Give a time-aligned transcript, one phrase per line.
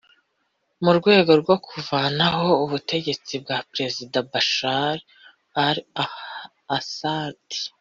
[0.83, 4.97] mu rwego rwo kuvanaho ubutegetsi bwa Perezida Bashar
[5.65, 7.43] al-Assad